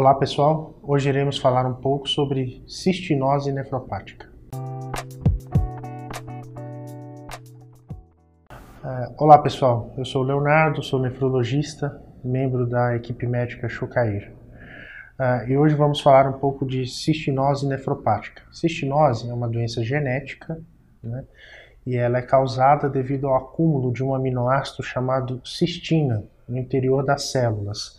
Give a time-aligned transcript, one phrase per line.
[0.00, 4.30] Olá pessoal, hoje iremos falar um pouco sobre cistinose nefropática.
[8.84, 14.32] É, olá pessoal, eu sou o Leonardo, sou nefrologista, membro da equipe médica Chocair.
[15.18, 18.42] Uh, e hoje vamos falar um pouco de cistinose nefropática.
[18.52, 20.62] Cistinose é uma doença genética
[21.02, 21.24] né,
[21.84, 27.32] e ela é causada devido ao acúmulo de um aminoácido chamado cistina no interior das
[27.32, 27.98] células.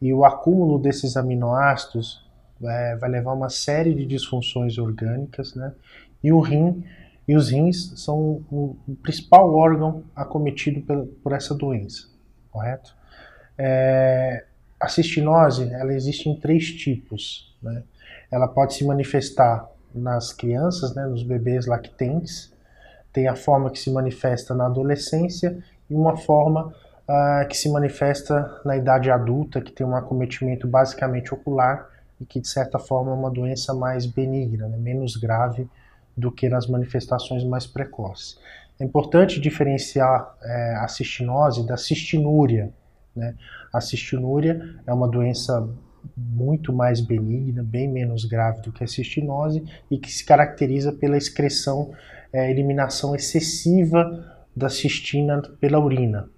[0.00, 2.26] E o acúmulo desses aminoácidos
[2.62, 5.72] é, vai levar a uma série de disfunções orgânicas, né?
[6.22, 6.84] E o rim
[7.26, 12.08] e os rins são o, o principal órgão acometido por, por essa doença,
[12.50, 12.94] correto?
[13.56, 14.46] É,
[14.80, 17.54] a cistinose ela existe em três tipos.
[17.62, 17.82] Né?
[18.30, 22.52] Ela pode se manifestar nas crianças, né, nos bebês lactentes,
[23.12, 26.74] tem a forma que se manifesta na adolescência e uma forma
[27.10, 31.88] uh, que se manifesta na idade adulta, que tem um acometimento basicamente ocular
[32.20, 35.68] e que de certa forma é uma doença mais benigna, né, menos grave
[36.16, 38.38] do que nas manifestações mais precoces.
[38.78, 42.72] É importante diferenciar é, a cistinose da cistinúria,
[43.14, 43.34] né?
[43.72, 45.68] A cistinúria é uma doença
[46.16, 51.16] muito mais benigna, bem menos grave do que a cistinose e que se caracteriza pela
[51.16, 51.92] excreção,
[52.32, 54.24] é, eliminação excessiva
[54.56, 56.28] da cistina pela urina,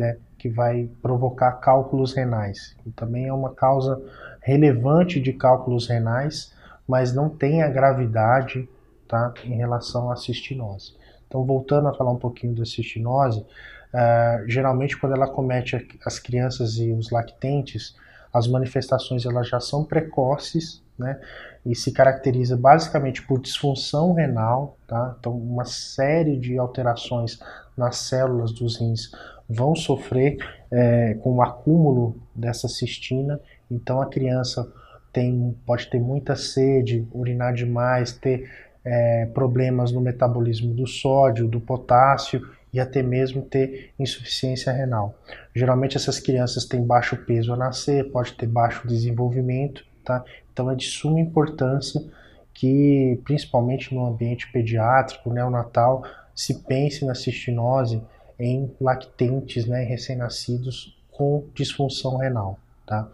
[0.00, 0.16] né?
[0.38, 2.74] que vai provocar cálculos renais.
[2.86, 4.02] E também é uma causa
[4.40, 6.54] relevante de cálculos renais,
[6.88, 8.66] mas não tem a gravidade
[9.06, 10.94] tá, em relação à cistinose.
[11.28, 13.44] Então, voltando a falar um pouquinho da cistinose,
[13.92, 17.96] Uh, geralmente, quando ela comete as crianças e os lactentes,
[18.32, 21.20] as manifestações elas já são precoces, né?
[21.66, 25.16] E se caracteriza basicamente por disfunção renal, tá?
[25.18, 27.40] Então, uma série de alterações
[27.76, 29.10] nas células dos rins
[29.50, 30.38] vão sofrer
[30.70, 33.40] é, com o acúmulo dessa cistina.
[33.70, 34.70] Então, a criança
[35.12, 38.48] tem, pode ter muita sede, urinar demais, ter
[38.84, 45.14] é, problemas no metabolismo do sódio, do potássio e até mesmo ter insuficiência renal.
[45.54, 50.24] Geralmente essas crianças têm baixo peso ao nascer, pode ter baixo desenvolvimento, tá?
[50.52, 52.00] Então é de suma importância
[52.54, 58.00] que, principalmente no ambiente pediátrico, neonatal, se pense na cistinose
[58.40, 63.08] em lactentes, né, recém-nascidos com disfunção renal, tá?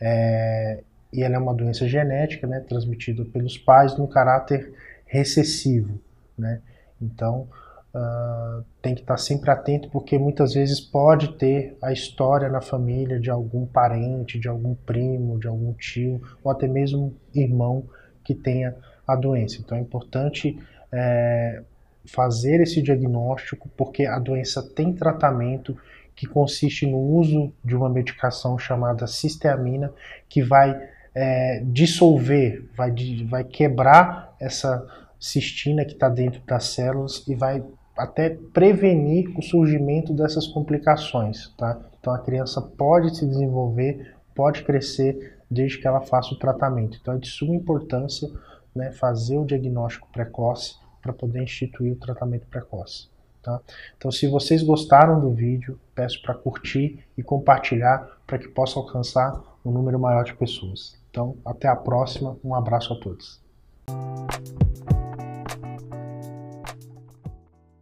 [0.00, 0.82] É,
[1.12, 4.72] e ela é uma doença genética, né, transmitida pelos pais num caráter
[5.06, 6.00] recessivo,
[6.36, 6.60] né?
[7.00, 7.48] Então,
[7.92, 13.18] Uh, tem que estar sempre atento porque muitas vezes pode ter a história na família
[13.18, 17.82] de algum parente, de algum primo, de algum tio ou até mesmo irmão
[18.22, 19.56] que tenha a doença.
[19.58, 20.56] Então é importante
[20.92, 21.64] é,
[22.04, 25.76] fazer esse diagnóstico porque a doença tem tratamento
[26.14, 29.92] que consiste no uso de uma medicação chamada cisteamina
[30.28, 30.78] que vai
[31.14, 32.94] é, dissolver, vai,
[33.28, 34.86] vai quebrar essa
[35.18, 37.62] cistina que está dentro das células e vai
[37.96, 41.78] até prevenir o surgimento dessas complicações, tá?
[42.00, 46.96] Então a criança pode se desenvolver, pode crescer desde que ela faça o tratamento.
[47.00, 48.28] Então é de suma importância
[48.74, 53.08] né, fazer o diagnóstico precoce para poder instituir o tratamento precoce.
[53.42, 53.60] Tá?
[53.96, 59.42] Então se vocês gostaram do vídeo, peço para curtir e compartilhar para que possa alcançar
[59.64, 60.98] um número maior de pessoas.
[61.10, 63.40] Então até a próxima, um abraço a todos.